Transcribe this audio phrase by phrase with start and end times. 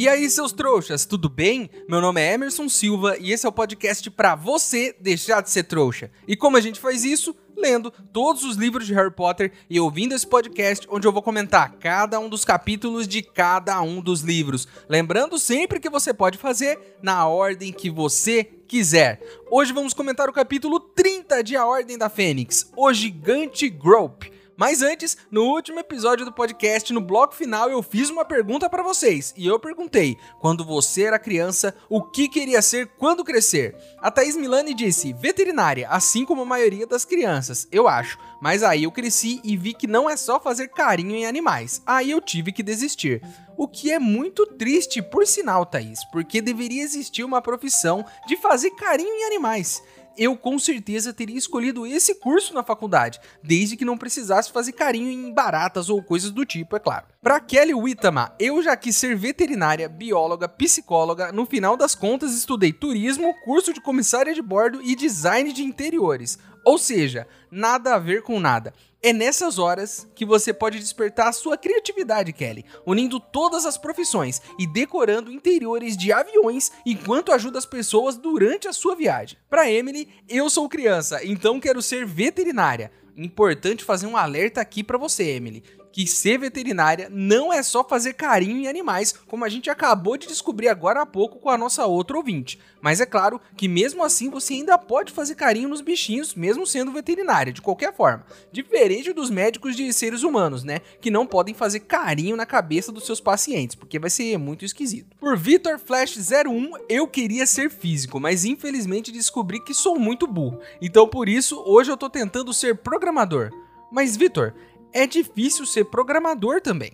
[0.00, 1.68] E aí, seus trouxas, tudo bem?
[1.86, 5.64] Meu nome é Emerson Silva e esse é o podcast para você deixar de ser
[5.64, 6.10] trouxa.
[6.26, 7.36] E como a gente faz isso?
[7.54, 11.72] Lendo todos os livros de Harry Potter e ouvindo esse podcast onde eu vou comentar
[11.72, 14.66] cada um dos capítulos de cada um dos livros.
[14.88, 19.20] Lembrando sempre que você pode fazer na ordem que você quiser.
[19.50, 24.39] Hoje vamos comentar o capítulo 30 de A Ordem da Fênix, O Gigante Grope.
[24.60, 28.82] Mas antes, no último episódio do podcast, no bloco final, eu fiz uma pergunta para
[28.82, 29.32] vocês.
[29.34, 33.74] E eu perguntei: quando você era criança, o que queria ser quando crescer?
[34.02, 38.18] A Thaís Milani disse: veterinária, assim como a maioria das crianças, eu acho.
[38.38, 41.80] Mas aí eu cresci e vi que não é só fazer carinho em animais.
[41.86, 43.22] Aí eu tive que desistir.
[43.56, 48.72] O que é muito triste, por sinal, Thaís, porque deveria existir uma profissão de fazer
[48.72, 49.82] carinho em animais
[50.16, 55.10] eu com certeza teria escolhido esse curso na faculdade, desde que não precisasse fazer carinho
[55.10, 57.06] em baratas ou coisas do tipo, é claro.
[57.22, 62.72] Para Kelly Whittama, eu já quis ser veterinária, bióloga, psicóloga, no final das contas estudei
[62.72, 66.38] turismo, curso de comissária de bordo e design de interiores.
[66.64, 68.74] Ou seja, nada a ver com nada.
[69.02, 74.42] É nessas horas que você pode despertar a sua criatividade, Kelly, unindo todas as profissões
[74.58, 79.38] e decorando interiores de aviões enquanto ajuda as pessoas durante a sua viagem.
[79.48, 82.92] Para Emily, eu sou criança, então quero ser veterinária.
[83.16, 88.14] Importante fazer um alerta aqui para você, Emily que ser veterinária não é só fazer
[88.14, 91.86] carinho em animais, como a gente acabou de descobrir agora há pouco com a nossa
[91.86, 92.58] outra ouvinte.
[92.80, 96.92] Mas é claro que mesmo assim você ainda pode fazer carinho nos bichinhos, mesmo sendo
[96.92, 98.24] veterinária, de qualquer forma.
[98.50, 100.80] Diferente dos médicos de seres humanos, né?
[101.00, 105.16] Que não podem fazer carinho na cabeça dos seus pacientes, porque vai ser muito esquisito.
[105.18, 110.60] Por Vitor Flash 01, eu queria ser físico, mas infelizmente descobri que sou muito burro.
[110.80, 113.50] Então por isso, hoje eu tô tentando ser programador.
[113.92, 114.54] Mas Vitor,
[114.92, 116.92] é difícil ser programador também.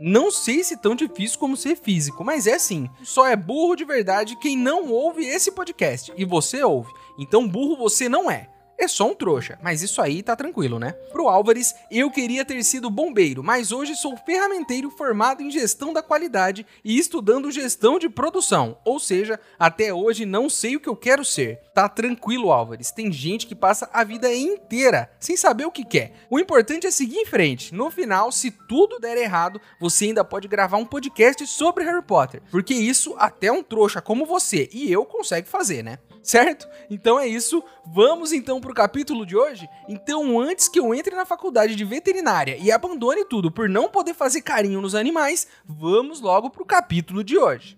[0.00, 2.88] Não sei se tão difícil como ser físico, mas é sim.
[3.02, 6.12] Só é burro de verdade quem não ouve esse podcast.
[6.16, 6.92] E você ouve.
[7.18, 8.48] Então burro você não é
[8.78, 10.92] é só um trouxa, mas isso aí tá tranquilo, né?
[11.10, 16.00] Pro Álvares, eu queria ter sido bombeiro, mas hoje sou ferramenteiro formado em gestão da
[16.00, 20.94] qualidade e estudando gestão de produção, ou seja, até hoje não sei o que eu
[20.94, 21.58] quero ser.
[21.74, 26.12] Tá tranquilo, Álvares, tem gente que passa a vida inteira sem saber o que quer.
[26.30, 27.74] O importante é seguir em frente.
[27.74, 32.42] No final, se tudo der errado, você ainda pode gravar um podcast sobre Harry Potter,
[32.50, 35.98] porque isso até um trouxa como você e eu consegue fazer, né?
[36.28, 36.68] certo?
[36.90, 37.64] Então é isso.
[37.86, 39.68] Vamos então pro capítulo de hoje.
[39.88, 44.14] Então, antes que eu entre na faculdade de veterinária e abandone tudo por não poder
[44.14, 47.77] fazer carinho nos animais, vamos logo pro capítulo de hoje.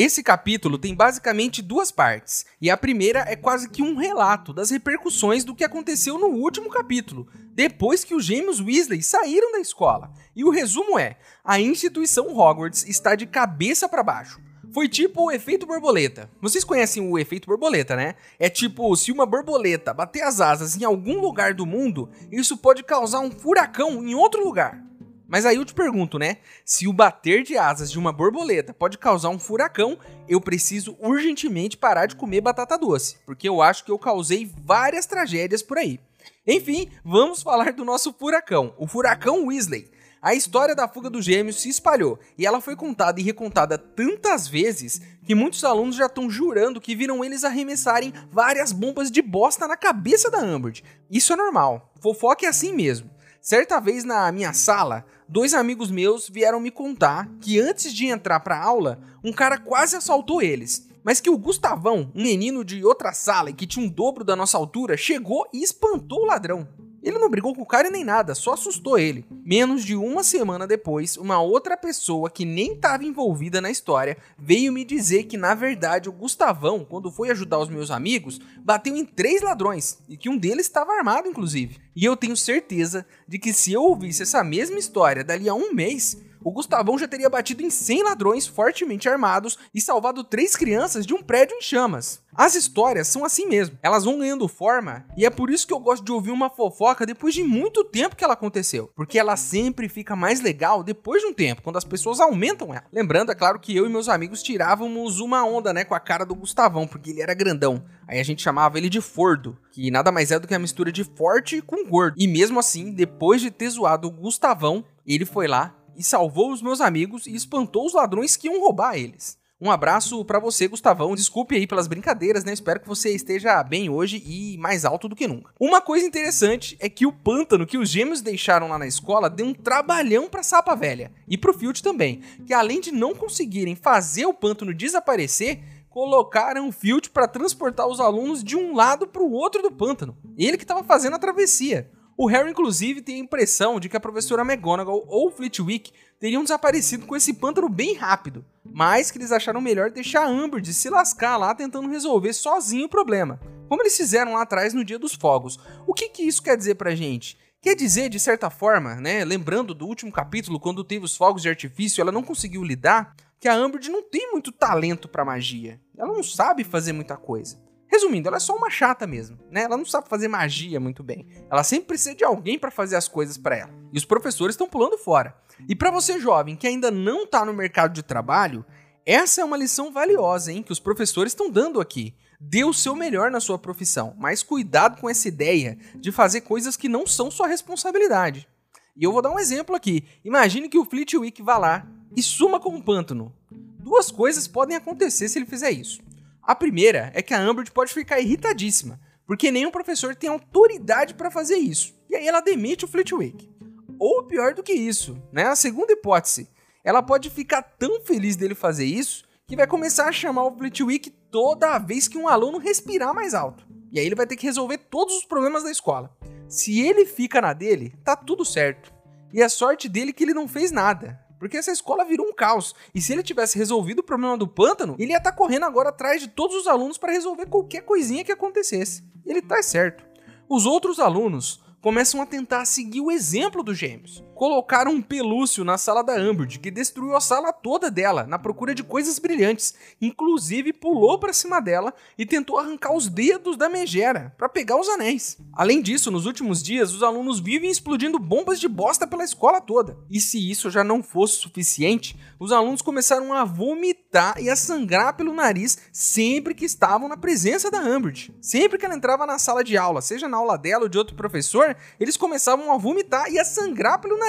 [0.00, 4.70] Esse capítulo tem basicamente duas partes, e a primeira é quase que um relato das
[4.70, 10.12] repercussões do que aconteceu no último capítulo, depois que os gêmeos Weasley saíram da escola.
[10.36, 14.40] E o resumo é: a instituição Hogwarts está de cabeça para baixo.
[14.72, 16.30] Foi tipo o efeito borboleta.
[16.40, 18.14] Vocês conhecem o efeito borboleta, né?
[18.38, 22.84] É tipo, se uma borboleta bater as asas em algum lugar do mundo, isso pode
[22.84, 24.80] causar um furacão em outro lugar.
[25.28, 26.38] Mas aí eu te pergunto, né?
[26.64, 31.76] Se o bater de asas de uma borboleta pode causar um furacão, eu preciso urgentemente
[31.76, 36.00] parar de comer batata doce, porque eu acho que eu causei várias tragédias por aí.
[36.46, 39.90] Enfim, vamos falar do nosso furacão, o furacão Weasley.
[40.20, 44.48] A história da fuga dos gêmeos se espalhou e ela foi contada e recontada tantas
[44.48, 49.68] vezes que muitos alunos já estão jurando que viram eles arremessarem várias bombas de bosta
[49.68, 50.82] na cabeça da Umbridge.
[51.08, 53.10] Isso é normal, fofoca é assim mesmo.
[53.40, 58.40] Certa vez na minha sala, dois amigos meus vieram me contar que antes de entrar
[58.40, 60.88] para aula, um cara quase assaltou eles.
[61.04, 64.34] Mas que o Gustavão, um menino de outra sala e que tinha um dobro da
[64.34, 66.68] nossa altura, chegou e espantou o ladrão.
[67.02, 69.24] Ele não brigou com o cara nem nada, só assustou ele.
[69.44, 74.72] Menos de uma semana depois, uma outra pessoa que nem estava envolvida na história veio
[74.72, 79.04] me dizer que na verdade o Gustavão, quando foi ajudar os meus amigos, bateu em
[79.04, 81.78] três ladrões e que um deles estava armado, inclusive.
[81.94, 85.72] E eu tenho certeza de que se eu ouvisse essa mesma história dali a um
[85.72, 91.06] mês, o Gustavão já teria batido em 100 ladrões fortemente armados e salvado três crianças
[91.06, 92.22] de um prédio em chamas.
[92.34, 95.80] As histórias são assim mesmo, elas vão ganhando forma e é por isso que eu
[95.80, 99.88] gosto de ouvir uma fofoca depois de muito tempo que ela aconteceu, porque ela sempre
[99.88, 102.84] fica mais legal depois de um tempo, quando as pessoas aumentam ela.
[102.92, 106.24] Lembrando, é claro que eu e meus amigos tirávamos uma onda, né, com a cara
[106.24, 107.82] do Gustavão, porque ele era grandão.
[108.06, 110.92] Aí a gente chamava ele de Fordo, que nada mais é do que a mistura
[110.92, 112.14] de forte com gordo.
[112.16, 116.62] E mesmo assim, depois de ter zoado o Gustavão, ele foi lá e salvou os
[116.62, 119.36] meus amigos e espantou os ladrões que iam roubar eles.
[119.60, 121.16] Um abraço para você, Gustavão.
[121.16, 122.52] Desculpe aí pelas brincadeiras, né?
[122.52, 125.52] Espero que você esteja bem hoje e mais alto do que nunca.
[125.58, 129.46] Uma coisa interessante é que o pântano que os gêmeos deixaram lá na escola deu
[129.46, 134.26] um trabalhão pra Sapa Velha e pro Filt também, que além de não conseguirem fazer
[134.26, 135.58] o pântano desaparecer,
[135.90, 140.16] colocaram o Filt para transportar os alunos de um lado para o outro do pântano.
[140.36, 141.90] Ele que estava fazendo a travessia.
[142.20, 147.06] O Harry, inclusive, tem a impressão de que a professora McGonagall ou Flitwick teriam desaparecido
[147.06, 150.90] com esse pântano bem rápido, mas que eles acharam melhor deixar a Amber de se
[150.90, 153.38] lascar lá tentando resolver sozinho o problema,
[153.68, 155.60] como eles fizeram lá atrás no Dia dos Fogos.
[155.86, 157.38] O que, que isso quer dizer pra gente?
[157.62, 161.48] Quer dizer, de certa forma, né, lembrando do último capítulo, quando teve os fogos de
[161.48, 165.80] artifício, ela não conseguiu lidar, que a Umbridge não tem muito talento para magia.
[165.96, 167.67] Ela não sabe fazer muita coisa.
[167.90, 169.62] Resumindo, ela é só uma chata mesmo, né?
[169.62, 171.26] Ela não sabe fazer magia muito bem.
[171.50, 173.70] Ela sempre precisa de alguém para fazer as coisas para ela.
[173.92, 175.34] E os professores estão pulando fora.
[175.66, 178.64] E para você jovem que ainda não tá no mercado de trabalho,
[179.06, 182.14] essa é uma lição valiosa, hein, que os professores estão dando aqui.
[182.38, 186.76] Dê o seu melhor na sua profissão, mas cuidado com essa ideia de fazer coisas
[186.76, 188.46] que não são sua responsabilidade.
[188.94, 190.04] E eu vou dar um exemplo aqui.
[190.24, 193.34] Imagine que o Fleetwick vá lá e suma com um pântano.
[193.50, 196.00] Duas coisas podem acontecer se ele fizer isso.
[196.48, 201.30] A primeira é que a Umbridge pode ficar irritadíssima, porque nenhum professor tem autoridade para
[201.30, 201.94] fazer isso.
[202.08, 203.50] E aí ela demite o Flitwick.
[203.98, 205.42] Ou pior do que isso, né?
[205.48, 206.48] A segunda hipótese,
[206.82, 211.10] ela pode ficar tão feliz dele fazer isso que vai começar a chamar o Flitwick
[211.30, 213.68] toda vez que um aluno respirar mais alto.
[213.92, 216.16] E aí ele vai ter que resolver todos os problemas da escola.
[216.48, 218.90] Se ele fica na dele, tá tudo certo.
[219.34, 222.34] E a sorte dele é que ele não fez nada porque essa escola virou um
[222.34, 222.74] caos.
[222.94, 225.90] E se ele tivesse resolvido o problema do pântano, ele ia estar tá correndo agora
[225.90, 229.04] atrás de todos os alunos para resolver qualquer coisinha que acontecesse.
[229.24, 230.04] Ele tá certo.
[230.48, 234.24] Os outros alunos começam a tentar seguir o exemplo dos gêmeos.
[234.38, 238.72] Colocaram um pelúcio na sala da Umbridge, que destruiu a sala toda dela, na procura
[238.72, 239.74] de coisas brilhantes.
[240.00, 244.88] Inclusive pulou para cima dela e tentou arrancar os dedos da megera para pegar os
[244.88, 245.38] anéis.
[245.52, 249.98] Além disso, nos últimos dias, os alunos vivem explodindo bombas de bosta pela escola toda.
[250.08, 255.16] E se isso já não fosse suficiente, os alunos começaram a vomitar e a sangrar
[255.16, 258.32] pelo nariz sempre que estavam na presença da Umbridge.
[258.40, 261.16] Sempre que ela entrava na sala de aula, seja na aula dela ou de outro
[261.16, 264.27] professor, eles começavam a vomitar e a sangrar pelo nariz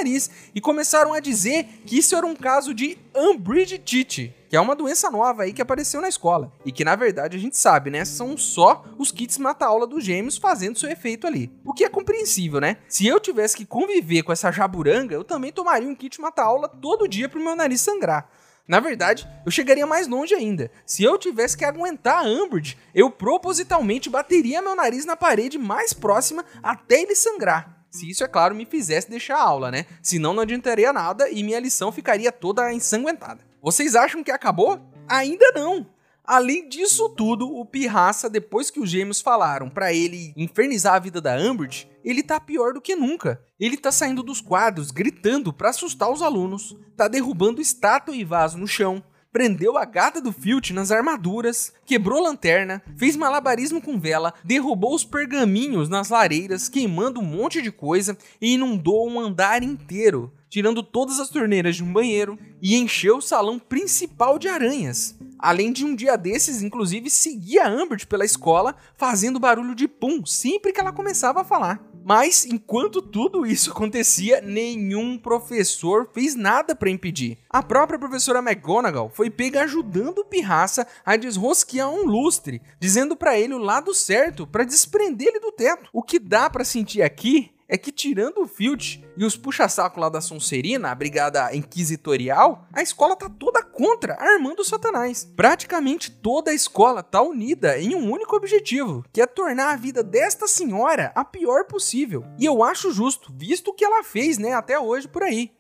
[0.56, 5.12] e começaram a dizer que isso era um caso de Umbridgetite, que é uma doença
[5.12, 6.52] nova aí que apareceu na escola.
[6.66, 8.06] E que na verdade a gente sabe, né?
[8.06, 11.52] São só os kits mata-aula dos gêmeos fazendo seu efeito ali.
[11.66, 12.78] O que é compreensível, né?
[12.88, 17.08] Se eu tivesse que conviver com essa jaburanga, eu também tomaria um kit mata-aula todo
[17.08, 18.30] dia pro meu nariz sangrar.
[18.70, 20.70] Na verdade, eu chegaria mais longe ainda.
[20.86, 25.92] Se eu tivesse que aguentar a Umbridge, eu propositalmente bateria meu nariz na parede mais
[25.92, 27.79] próxima até ele sangrar.
[27.90, 29.86] Se isso, é claro, me fizesse deixar a aula, né?
[30.02, 33.44] Senão não adiantaria nada e minha lição ficaria toda ensanguentada.
[33.62, 34.80] Vocês acham que acabou?
[35.08, 35.86] Ainda não!
[36.24, 41.20] Além disso tudo, o Pirraça, depois que os gêmeos falaram para ele infernizar a vida
[41.20, 43.42] da Umbridge, ele tá pior do que nunca.
[43.60, 48.60] Ele tá saindo dos quadros, gritando para assustar os alunos, tá derrubando estátua e vaso
[48.60, 54.34] no chão, prendeu a gata do Filch nas armaduras, quebrou lanterna, fez malabarismo com vela,
[54.44, 60.34] derrubou os pergaminhos nas lareiras, queimando um monte de coisa e inundou um andar inteiro,
[60.50, 65.16] tirando todas as torneiras de um banheiro e encheu o salão principal de aranhas.
[65.38, 70.26] Além de um dia desses, inclusive, seguir a Ambert pela escola, fazendo barulho de pum
[70.26, 71.82] sempre que ela começava a falar.
[72.10, 77.38] Mas enquanto tudo isso acontecia, nenhum professor fez nada para impedir.
[77.48, 83.38] A própria professora McGonagall foi pega ajudando o Pirraça a desrosquear um lustre, dizendo para
[83.38, 85.88] ele o lado certo para desprender ele do teto.
[85.94, 90.10] O que dá para sentir aqui é que tirando o Filch e os puxa-saco lá
[90.10, 95.32] da Sonserina, a brigada inquisitorial, a escola tá toda contra Armando Satanás.
[95.36, 100.04] Praticamente toda a escola tá unida em um único objetivo, que é tornar a vida
[100.04, 102.26] desta senhora a pior possível.
[102.40, 105.52] E eu acho justo, visto o que ela fez, né, até hoje por aí.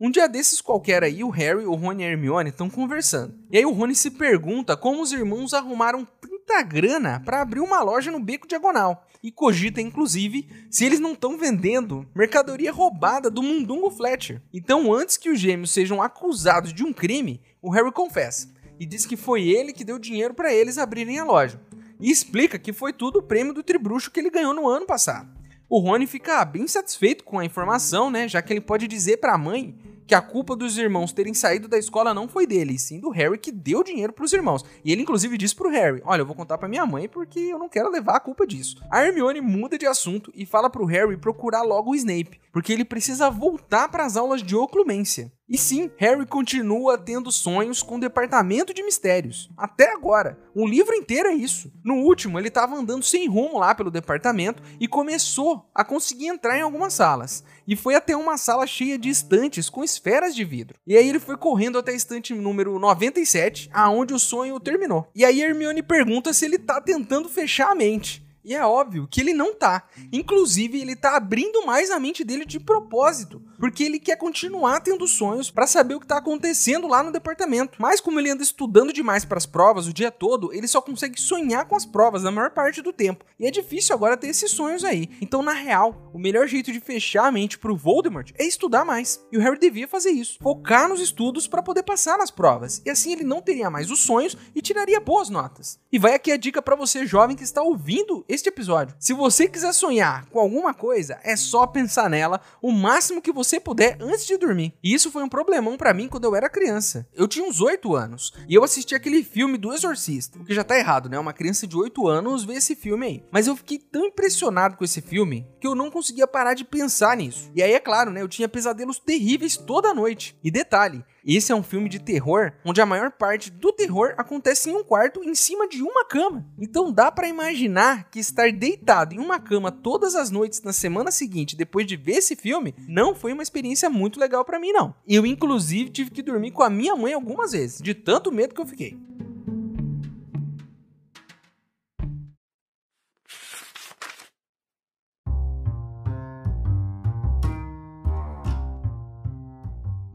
[0.00, 3.34] Um dia desses qualquer aí, o Harry, o Rony e a Hermione estão conversando.
[3.50, 6.06] E aí o Rony se pergunta como os irmãos arrumaram
[6.48, 9.06] tanta grana para abrir uma loja no Beco Diagonal.
[9.22, 14.40] E cogita, inclusive, se eles não estão vendendo mercadoria roubada do Mundungo Fletcher.
[14.52, 18.48] Então, antes que os gêmeos sejam acusados de um crime, o Harry confessa
[18.80, 21.60] e diz que foi ele que deu dinheiro para eles abrirem a loja.
[22.00, 25.28] E explica que foi tudo o prêmio do tribruxo que ele ganhou no ano passado.
[25.68, 28.26] O Rony fica bem satisfeito com a informação, né?
[28.26, 29.76] Já que ele pode dizer para a mãe
[30.08, 33.10] que a culpa dos irmãos terem saído da escola não foi dele, e sim do
[33.10, 34.64] Harry que deu dinheiro para os irmãos.
[34.82, 37.58] E ele inclusive disse pro Harry: "Olha, eu vou contar para minha mãe porque eu
[37.58, 38.82] não quero levar a culpa disso".
[38.90, 42.86] A Hermione muda de assunto e fala pro Harry procurar logo o Snape, porque ele
[42.86, 45.30] precisa voltar para as aulas de oclumência.
[45.48, 49.50] E sim, Harry continua tendo sonhos com o departamento de mistérios.
[49.56, 50.38] Até agora.
[50.54, 51.72] Um livro inteiro é isso.
[51.82, 56.58] No último, ele estava andando sem rumo lá pelo departamento e começou a conseguir entrar
[56.58, 57.42] em algumas salas.
[57.68, 60.78] E foi até uma sala cheia de estantes com esferas de vidro.
[60.86, 65.06] E aí ele foi correndo até a estante número 97, aonde o sonho terminou.
[65.14, 68.26] E aí Hermione pergunta se ele está tentando fechar a mente.
[68.42, 69.86] E é óbvio que ele não tá.
[70.10, 75.06] Inclusive, ele tá abrindo mais a mente dele de propósito, porque ele quer continuar tendo
[75.06, 77.78] sonhos para saber o que tá acontecendo lá no departamento.
[77.78, 81.20] Mas como ele anda estudando demais para as provas o dia todo, ele só consegue
[81.20, 83.24] sonhar com as provas na maior parte do tempo.
[83.38, 85.10] E é difícil agora ter esses sonhos aí.
[85.20, 89.24] Então, na real, o melhor jeito de fechar a mente pro Voldemort é estudar mais.
[89.32, 92.82] E o Harry devia fazer isso, focar nos estudos para poder passar nas provas.
[92.84, 95.78] E assim ele não teria mais os sonhos e tiraria boas notas.
[95.90, 98.94] E vai aqui a dica para você jovem que está ouvindo este episódio.
[98.98, 103.60] Se você quiser sonhar com alguma coisa, é só pensar nela o máximo que você
[103.60, 104.74] puder antes de dormir.
[104.82, 107.06] E isso foi um problemão para mim quando eu era criança.
[107.14, 110.64] Eu tinha uns 8 anos e eu assisti aquele filme do Exorcista, o que já
[110.64, 111.18] tá errado, né?
[111.18, 113.24] Uma criança de 8 anos vê esse filme aí.
[113.30, 117.16] Mas eu fiquei tão impressionado com esse filme que eu não conseguia parar de pensar
[117.16, 117.50] nisso.
[117.54, 118.22] E aí é claro, né?
[118.22, 120.36] Eu tinha pesadelos terríveis toda noite.
[120.42, 121.04] E detalhe,
[121.36, 124.82] esse é um filme de terror onde a maior parte do terror acontece em um
[124.82, 126.46] quarto em cima de uma cama.
[126.58, 131.10] Então dá para imaginar que estar deitado em uma cama todas as noites na semana
[131.10, 134.94] seguinte, depois de ver esse filme, não foi uma experiência muito legal para mim não.
[135.06, 138.60] Eu inclusive tive que dormir com a minha mãe algumas vezes, de tanto medo que
[138.60, 138.98] eu fiquei.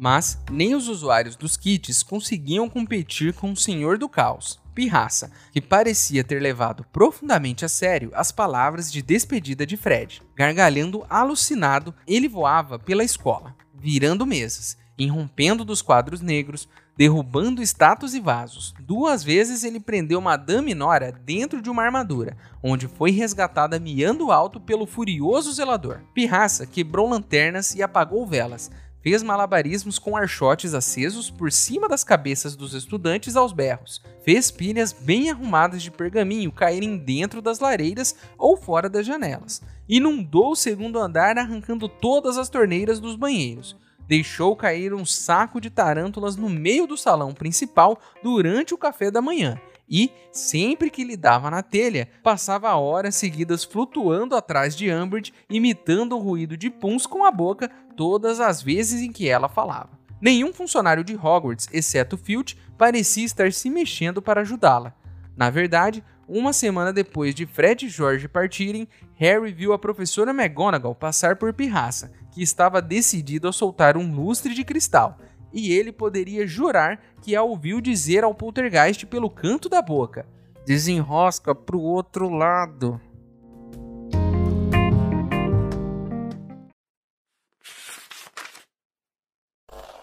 [0.03, 5.61] Mas nem os usuários dos kits conseguiam competir com o Senhor do Caos, Pirraça, que
[5.61, 10.21] parecia ter levado profundamente a sério as palavras de despedida de Fred.
[10.35, 16.67] Gargalhando alucinado, ele voava pela escola, virando mesas, irrompendo dos quadros negros,
[16.97, 18.73] derrubando estátuas e vasos.
[18.81, 24.59] Duas vezes ele prendeu Madame Nora dentro de uma armadura, onde foi resgatada miando alto
[24.59, 26.01] pelo furioso zelador.
[26.13, 28.69] Pirraça quebrou lanternas e apagou velas,
[29.03, 34.93] fez malabarismos com archotes acesos por cima das cabeças dos estudantes aos berros, fez pilhas
[34.93, 40.97] bem arrumadas de pergaminho caírem dentro das lareiras ou fora das janelas, inundou o segundo
[40.97, 43.75] andar arrancando todas as torneiras dos banheiros,
[44.07, 49.21] deixou cair um saco de tarântulas no meio do salão principal durante o café da
[49.21, 55.33] manhã e, sempre que lhe dava na telha, passava horas seguidas flutuando atrás de Umbridge,
[55.49, 59.89] imitando o ruído de puns com a boca todas as vezes em que ela falava.
[60.21, 64.93] Nenhum funcionário de Hogwarts, exceto Filch, parecia estar se mexendo para ajudá-la.
[65.35, 70.95] Na verdade, uma semana depois de Fred e George partirem, Harry viu a professora McGonagall
[70.95, 75.17] passar por Pirraça, que estava decidido a soltar um lustre de cristal,
[75.51, 80.25] e ele poderia jurar que a ouviu dizer ao poltergeist pelo canto da boca:
[80.65, 82.99] Desenrosca pro outro lado.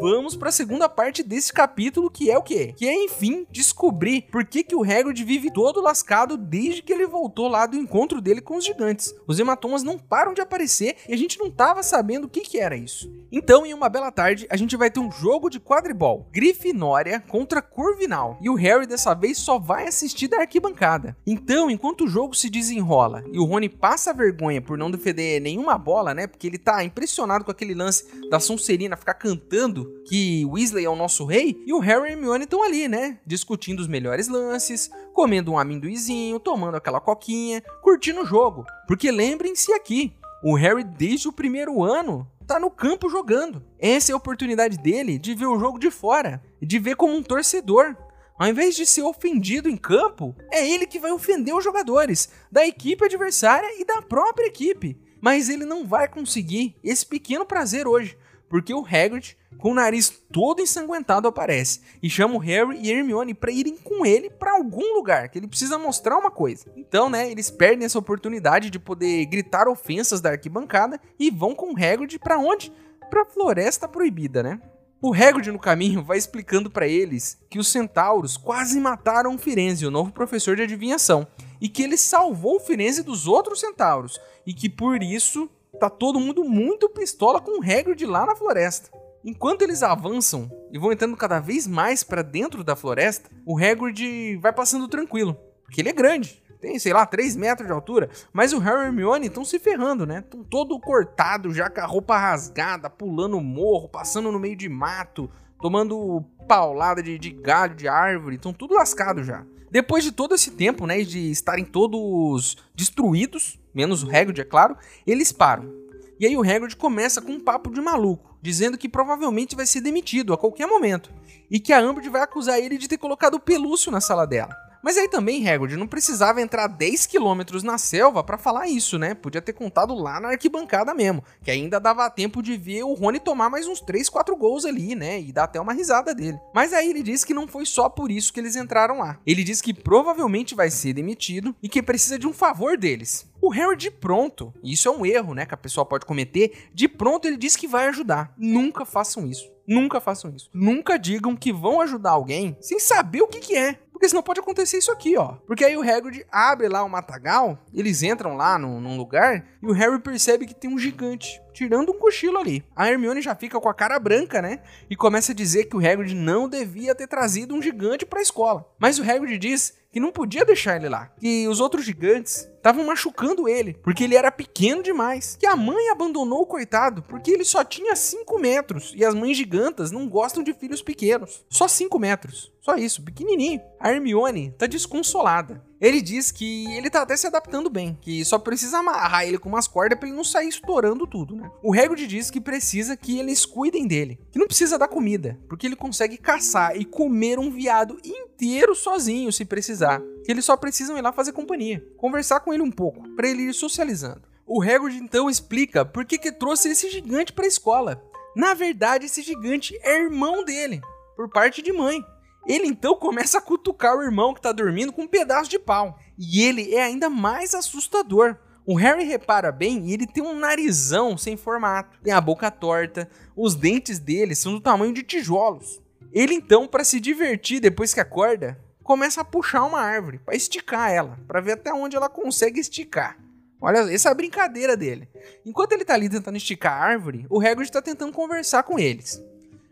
[0.00, 2.72] Vamos para a segunda parte desse capítulo, que é o quê?
[2.76, 7.06] Que é, enfim, descobrir por que, que o Hagrid vive todo lascado desde que ele
[7.06, 9.14] voltou lá do encontro dele com os gigantes.
[9.26, 12.58] Os hematomas não param de aparecer e a gente não tava sabendo o que, que
[12.58, 13.12] era isso.
[13.30, 16.28] Então, em uma bela tarde, a gente vai ter um jogo de quadribol.
[16.32, 18.38] Grifinória contra Corvinal.
[18.40, 21.16] E o Harry dessa vez só vai assistir da arquibancada.
[21.26, 25.76] Então, enquanto o jogo se desenrola e o Rony passa vergonha por não defender nenhuma
[25.76, 26.26] bola, né?
[26.26, 30.96] Porque ele tá impressionado com aquele lance da Sonserina ficar cantando que Weasley é o
[30.96, 31.62] nosso rei.
[31.66, 33.18] E o Harry e Hermione estão ali, né?
[33.26, 38.64] Discutindo os melhores lances, comendo um amendoizinho, tomando aquela coquinha, curtindo o jogo.
[38.86, 43.62] Porque lembrem-se aqui, o Harry desde o primeiro ano tá no campo jogando.
[43.78, 47.22] Essa é a oportunidade dele de ver o jogo de fora, de ver como um
[47.22, 47.96] torcedor.
[48.36, 52.66] Ao invés de ser ofendido em campo, é ele que vai ofender os jogadores da
[52.66, 54.98] equipe adversária e da própria equipe.
[55.20, 58.16] Mas ele não vai conseguir esse pequeno prazer hoje,
[58.50, 63.32] porque o Hagrid, com o nariz todo ensanguentado, aparece e chama o Harry e Hermione
[63.32, 66.66] para irem com ele para algum lugar, que ele precisa mostrar uma coisa.
[66.76, 71.72] Então, né, eles perdem essa oportunidade de poder gritar ofensas da arquibancada e vão com
[71.72, 72.72] o Hagrid para onde?
[73.08, 74.60] Para Floresta Proibida, né?
[75.00, 79.86] O Hagrid no caminho vai explicando para eles que os centauros quase mataram o Firenze,
[79.86, 81.26] o novo professor de adivinhação,
[81.60, 85.48] e que ele salvou o Firenze dos outros centauros e que por isso
[85.78, 88.90] tá todo mundo muito pistola com o Hagrid lá na floresta.
[89.24, 94.36] Enquanto eles avançam e vão entrando cada vez mais para dentro da floresta, o Hagrid
[94.38, 96.42] vai passando tranquilo, porque ele é grande.
[96.60, 98.10] Tem, sei lá, 3 metros de altura.
[98.32, 100.18] Mas o Harry e Hermione estão se ferrando, né?
[100.18, 105.30] Estão todo cortado, já com a roupa rasgada, pulando morro, passando no meio de mato,
[105.60, 108.36] tomando paulada de, de galho, de árvore.
[108.36, 109.46] Estão tudo lascado já.
[109.70, 114.76] Depois de todo esse tempo, né, de estarem todos destruídos, menos o Hagrid, é claro,
[115.06, 115.72] eles param.
[116.18, 119.80] E aí o Hagrid começa com um papo de maluco, dizendo que provavelmente vai ser
[119.80, 121.10] demitido a qualquer momento
[121.50, 124.54] e que a Umbridge vai acusar ele de ter colocado o pelúcio na sala dela.
[124.82, 129.14] Mas aí também, Hagrid, não precisava entrar 10 quilômetros na selva para falar isso, né?
[129.14, 133.20] Podia ter contado lá na arquibancada mesmo, que ainda dava tempo de ver o Rony
[133.20, 135.20] tomar mais uns 3, 4 gols ali, né?
[135.20, 136.38] E dar até uma risada dele.
[136.54, 139.18] Mas aí ele disse que não foi só por isso que eles entraram lá.
[139.26, 143.28] Ele disse que provavelmente vai ser demitido e que precisa de um favor deles.
[143.40, 146.68] O Harry de pronto, e isso é um erro, né, que a pessoa pode cometer,
[146.74, 148.32] de pronto ele diz que vai ajudar.
[148.36, 149.50] Nunca façam isso.
[149.66, 150.50] Nunca façam isso.
[150.52, 153.78] Nunca digam que vão ajudar alguém sem saber o que, que é.
[154.00, 155.34] Porque senão pode acontecer isso aqui, ó.
[155.46, 159.66] Porque aí o Hagrid abre lá o matagal, eles entram lá num, num lugar e
[159.66, 162.64] o Harry percebe que tem um gigante tirando um cochilo ali.
[162.74, 164.60] A Hermione já fica com a cara branca, né?
[164.88, 168.22] E começa a dizer que o Hagrid não devia ter trazido um gigante para a
[168.22, 168.66] escola.
[168.78, 172.84] Mas o Hagrid diz que não podia deixar ele lá, que os outros gigantes estavam
[172.84, 175.36] machucando ele, porque ele era pequeno demais.
[175.38, 179.36] Que a mãe abandonou o coitado, porque ele só tinha 5 metros, e as mães
[179.36, 181.44] gigantas não gostam de filhos pequenos.
[181.48, 182.52] Só 5 metros.
[182.60, 183.60] Só isso, pequenininho.
[183.80, 185.62] A Hermione tá desconsolada.
[185.80, 189.48] Ele diz que ele tá até se adaptando bem, que só precisa amarrar ele com
[189.48, 191.50] umas cordas para ele não sair estourando tudo, né?
[191.62, 195.66] O Hagrid diz que precisa que eles cuidem dele, que não precisa dar comida, porque
[195.66, 200.02] ele consegue caçar e comer um viado inteiro sozinho se precisar.
[200.24, 203.44] Que eles só precisam ir lá fazer companhia, conversar com ele um pouco, para ele
[203.44, 204.28] ir socializando.
[204.46, 208.02] O Hagrid então explica por que, que trouxe esse gigante para a escola.
[208.36, 210.80] Na verdade, esse gigante é irmão dele,
[211.16, 212.04] por parte de mãe.
[212.46, 215.98] Ele então começa a cutucar o irmão que tá dormindo com um pedaço de pau.
[216.18, 218.36] E ele é ainda mais assustador.
[218.66, 223.10] O Harry repara bem e ele tem um narizão sem formato, tem a boca torta,
[223.34, 225.80] os dentes dele são do tamanho de tijolos.
[226.12, 230.90] Ele então, para se divertir depois que acorda, começa a puxar uma árvore para esticar
[230.90, 233.16] ela, para ver até onde ela consegue esticar.
[233.60, 235.08] Olha, essa é a brincadeira dele.
[235.44, 239.22] Enquanto ele tá ali tentando esticar a árvore, o Hagrid tá tentando conversar com eles.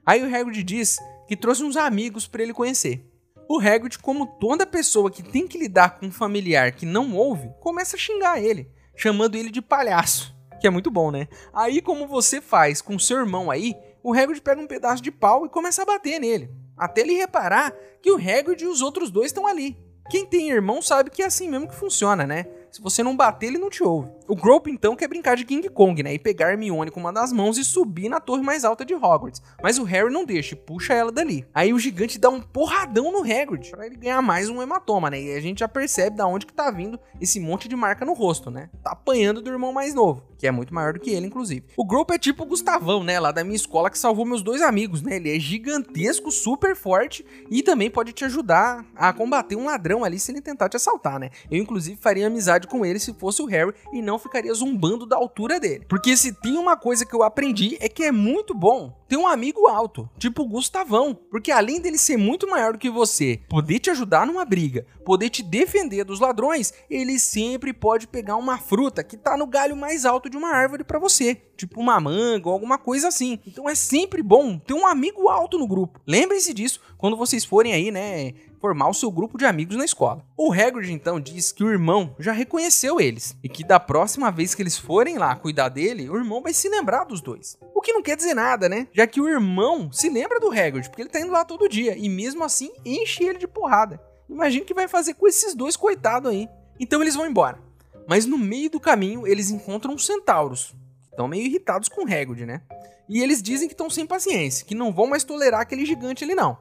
[0.04, 3.04] Aí o Hagrid diz que trouxe uns amigos para ele conhecer.
[3.46, 7.50] O Hagrid, como toda pessoa que tem que lidar com um familiar que não ouve,
[7.60, 11.28] começa a xingar ele, chamando ele de palhaço, que é muito bom, né?
[11.52, 15.46] Aí, como você faz com seu irmão aí, o Hagrid pega um pedaço de pau
[15.46, 19.26] e começa a bater nele, até ele reparar que o Hagrid e os outros dois
[19.26, 19.78] estão ali.
[20.10, 22.46] Quem tem irmão sabe que é assim mesmo que funciona, né?
[22.72, 24.10] Se você não bater, ele não te ouve.
[24.28, 26.12] O Grope, então, quer brincar de King Kong, né?
[26.12, 29.40] E pegar Hermione com uma das mãos e subir na torre mais alta de Hogwarts.
[29.62, 31.46] Mas o Harry não deixa e puxa ela dali.
[31.54, 35.18] Aí o gigante dá um porradão no Hagrid para ele ganhar mais um hematoma, né?
[35.18, 38.12] E a gente já percebe da onde que tá vindo esse monte de marca no
[38.12, 38.68] rosto, né?
[38.82, 41.64] Tá apanhando do irmão mais novo, que é muito maior do que ele, inclusive.
[41.74, 43.18] O Grope é tipo o Gustavão, né?
[43.18, 45.16] Lá da minha escola que salvou meus dois amigos, né?
[45.16, 50.18] Ele é gigantesco, super forte e também pode te ajudar a combater um ladrão ali
[50.18, 51.30] se ele tentar te assaltar, né?
[51.50, 55.16] Eu, inclusive, faria amizade com ele se fosse o Harry e não ficaria zombando da
[55.16, 55.84] altura dele.
[55.88, 59.26] Porque se tem uma coisa que eu aprendi é que é muito bom ter um
[59.26, 63.78] amigo alto, tipo o Gustavão, porque além dele ser muito maior do que você, poder
[63.78, 69.02] te ajudar numa briga, poder te defender dos ladrões, ele sempre pode pegar uma fruta
[69.02, 72.52] que tá no galho mais alto de uma árvore para você, tipo uma manga ou
[72.52, 73.38] alguma coisa assim.
[73.46, 76.00] Então é sempre bom ter um amigo alto no grupo.
[76.06, 80.24] Lembrem-se disso quando vocês forem aí, né, formar o seu grupo de amigos na escola.
[80.36, 84.54] O Hagrid então diz que o irmão já reconheceu eles e que da próxima vez
[84.54, 87.58] que eles forem lá cuidar dele, o irmão vai se lembrar dos dois.
[87.74, 88.88] O que não quer dizer nada, né?
[88.92, 91.96] Já que o irmão se lembra do Hagrid, porque ele tá indo lá todo dia
[91.96, 94.00] e mesmo assim enche ele de porrada.
[94.28, 96.48] Imagina o que vai fazer com esses dois coitados aí.
[96.78, 97.58] Então eles vão embora.
[98.06, 100.74] Mas no meio do caminho eles encontram os centauros.
[101.10, 102.62] Estão meio irritados com o Hagrid, né?
[103.08, 106.34] E eles dizem que estão sem paciência, que não vão mais tolerar aquele gigante ali
[106.34, 106.58] não.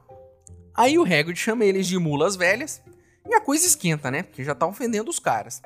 [0.78, 2.80] Aí o Hagrid chama eles de mulas velhas
[3.28, 4.22] e a coisa esquenta, né?
[4.22, 5.60] Porque já tá ofendendo os caras.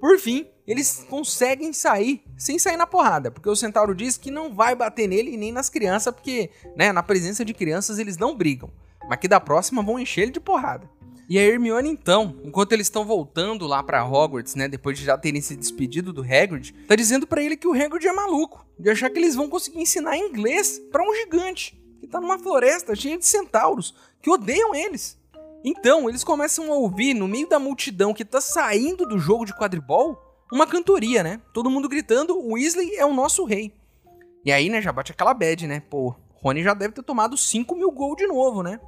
[0.00, 4.54] Por fim, eles conseguem sair sem sair na porrada, porque o Centauro diz que não
[4.54, 8.36] vai bater nele e nem nas crianças, porque, né, na presença de crianças eles não
[8.36, 8.70] brigam,
[9.08, 10.88] mas que da próxima vão encher ele de porrada.
[11.28, 15.18] E a Hermione então, enquanto eles estão voltando lá para Hogwarts, né, depois de já
[15.18, 18.90] terem se despedido do Hagrid, tá dizendo para ele que o Hagrid é maluco, de
[18.90, 21.81] achar que eles vão conseguir ensinar inglês para um gigante
[22.12, 25.18] que tá numa floresta cheia de centauros que odeiam eles.
[25.64, 29.56] Então, eles começam a ouvir, no meio da multidão que tá saindo do jogo de
[29.56, 30.20] quadribol,
[30.52, 31.40] uma cantoria, né?
[31.54, 33.72] Todo mundo gritando: Weasley é o nosso rei.
[34.44, 35.80] E aí, né, já bate aquela bad, né?
[35.88, 38.78] Pô, Rony já deve ter tomado 5 mil gols de novo, né?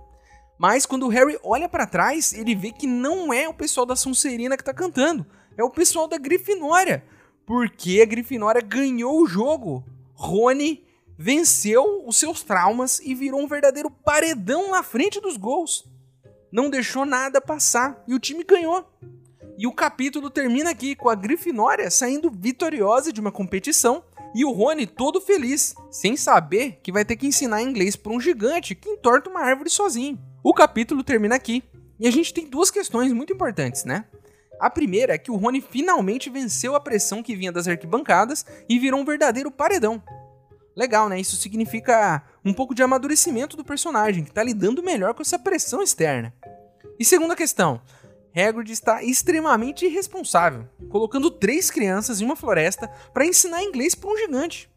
[0.58, 3.96] Mas quando o Harry olha para trás, ele vê que não é o pessoal da
[3.96, 5.24] Sonserina que tá cantando,
[5.56, 7.04] é o pessoal da Grifinória.
[7.46, 9.84] Porque a Grifinória ganhou o jogo.
[10.14, 10.84] Rony
[11.18, 15.84] venceu os seus traumas e virou um verdadeiro paredão na frente dos gols.
[16.50, 18.84] Não deixou nada passar e o time ganhou.
[19.56, 24.50] E o capítulo termina aqui com a Grifinória saindo vitoriosa de uma competição e o
[24.50, 28.88] Rony todo feliz, sem saber que vai ter que ensinar inglês para um gigante que
[28.88, 30.18] entorta uma árvore sozinho.
[30.42, 31.62] O capítulo termina aqui
[32.00, 34.04] e a gente tem duas questões muito importantes, né?
[34.60, 38.78] A primeira é que o Rony finalmente venceu a pressão que vinha das arquibancadas e
[38.78, 40.02] virou um verdadeiro paredão
[40.76, 41.20] legal, né?
[41.20, 45.82] Isso significa um pouco de amadurecimento do personagem, que está lidando melhor com essa pressão
[45.82, 46.34] externa.
[46.98, 47.80] E segunda questão,
[48.36, 54.16] Hagrid está extremamente irresponsável, colocando três crianças em uma floresta para ensinar inglês para um
[54.16, 54.68] gigante.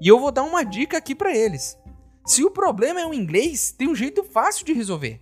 [0.00, 1.78] E eu vou dar uma dica aqui para eles.
[2.26, 5.20] Se o problema é o inglês, tem um jeito fácil de resolver.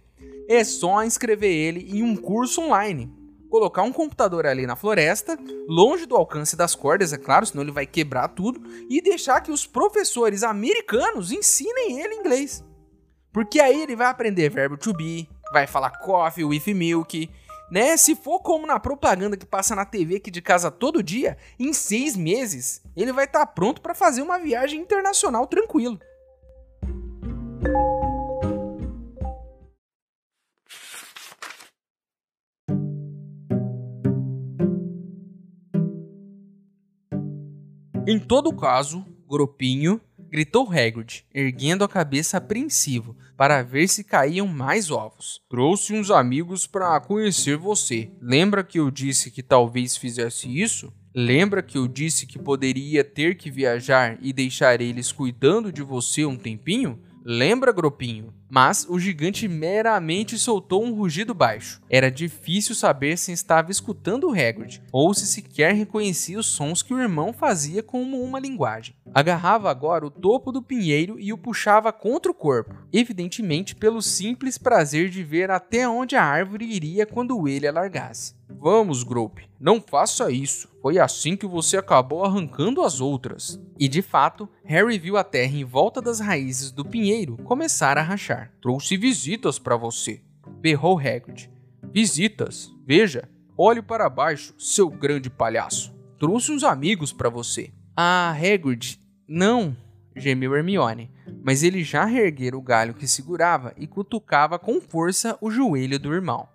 [0.48, 3.21] É só inscrever ele em um curso online
[3.52, 5.38] colocar um computador ali na floresta,
[5.68, 9.52] longe do alcance das cordas, é claro, senão ele vai quebrar tudo, e deixar que
[9.52, 12.64] os professores americanos ensinem ele inglês.
[13.30, 17.30] Porque aí ele vai aprender verbo to be, vai falar coffee with milk,
[17.70, 17.94] né?
[17.98, 21.74] Se for como na propaganda que passa na TV aqui de casa todo dia, em
[21.74, 26.00] seis meses ele vai estar tá pronto para fazer uma viagem internacional tranquilo.
[38.04, 44.90] Em todo caso, Grupinho gritou Hagrid, erguendo a cabeça apreensivo para ver se caíam mais
[44.90, 45.40] ovos.
[45.48, 48.10] Trouxe uns amigos para conhecer você.
[48.20, 50.92] Lembra que eu disse que talvez fizesse isso?
[51.14, 56.24] Lembra que eu disse que poderia ter que viajar e deixar eles cuidando de você
[56.24, 56.98] um tempinho?
[57.24, 58.34] Lembra, Gropinho?
[58.50, 61.80] Mas o gigante meramente soltou um rugido baixo.
[61.88, 66.92] Era difícil saber se estava escutando o Hagrid, ou se sequer reconhecia os sons que
[66.92, 68.94] o irmão fazia como uma linguagem.
[69.14, 74.58] Agarrava agora o topo do pinheiro e o puxava contra o corpo, evidentemente pelo simples
[74.58, 78.34] prazer de ver até onde a árvore iria quando ele a largasse.
[78.62, 80.68] Vamos, Grope, não faça isso.
[80.80, 83.60] Foi assim que você acabou arrancando as outras.
[83.76, 88.02] E de fato, Harry viu a terra em volta das raízes do pinheiro começar a
[88.02, 88.52] rachar.
[88.62, 90.22] Trouxe visitas para você,
[90.60, 91.50] berrou Hagrid.
[91.92, 92.70] Visitas?
[92.86, 95.92] Veja, olhe para baixo, seu grande palhaço.
[96.16, 97.72] Trouxe uns amigos para você.
[97.96, 99.76] Ah, Hagrid, não,
[100.14, 101.10] gemeu Hermione,
[101.42, 106.14] mas ele já reerguera o galho que segurava e cutucava com força o joelho do
[106.14, 106.48] irmão.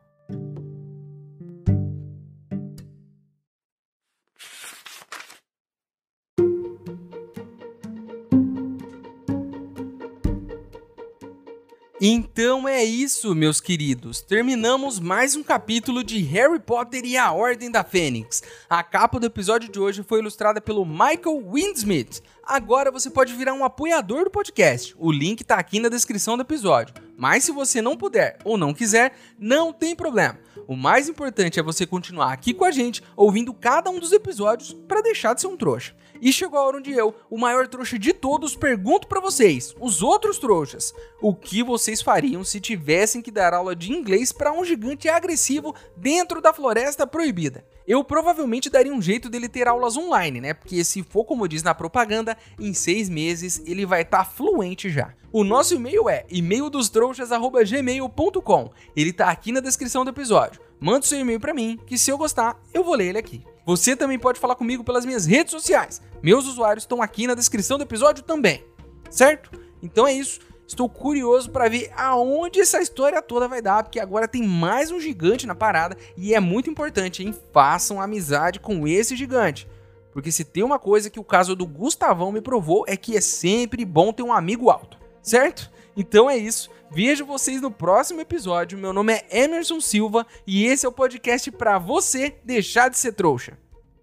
[12.00, 14.22] Então é isso, meus queridos.
[14.22, 18.44] Terminamos mais um capítulo de Harry Potter e a Ordem da Fênix.
[18.70, 22.22] A capa do episódio de hoje foi ilustrada pelo Michael Windsmith.
[22.44, 24.94] Agora você pode virar um apoiador do podcast.
[25.00, 26.94] O link está aqui na descrição do episódio.
[27.18, 30.38] Mas se você não puder ou não quiser, não tem problema.
[30.68, 34.74] O mais importante é você continuar aqui com a gente, ouvindo cada um dos episódios
[34.74, 35.96] para deixar de ser um trouxa.
[36.22, 40.04] E chegou a hora onde eu, o maior trouxa de todos, pergunto para vocês, os
[40.04, 44.66] outros trouxas, o que vocês fariam se tivessem que dar aula de inglês para um
[44.66, 47.64] gigante agressivo dentro da floresta proibida?
[47.88, 50.54] Eu provavelmente daria um jeito dele ter aulas online, né?
[50.54, 54.90] Porque se for como diz na propaganda, em seis meses ele vai estar tá fluente
[54.90, 55.14] já.
[55.32, 58.72] O nosso e-mail é e-maildostrouxas.gmail.com.
[58.94, 60.60] Ele tá aqui na descrição do episódio.
[60.80, 63.42] Manda seu e-mail para mim, que se eu gostar, eu vou ler ele aqui.
[63.66, 66.02] Você também pode falar comigo pelas minhas redes sociais.
[66.22, 68.66] Meus usuários estão aqui na descrição do episódio também.
[69.10, 69.50] Certo?
[69.82, 70.42] Então é isso.
[70.68, 75.00] Estou curioso para ver aonde essa história toda vai dar, porque agora tem mais um
[75.00, 77.34] gigante na parada e é muito importante, hein?
[77.54, 79.68] Façam amizade com esse gigante.
[80.12, 83.22] Porque se tem uma coisa que o caso do Gustavão me provou é que é
[83.22, 85.72] sempre bom ter um amigo alto, certo?
[85.96, 86.70] Então é isso.
[86.92, 88.78] Vejo vocês no próximo episódio.
[88.78, 93.14] Meu nome é Emerson Silva e esse é o podcast para você deixar de ser
[93.14, 93.58] trouxa.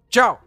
[0.09, 0.44] Tchau.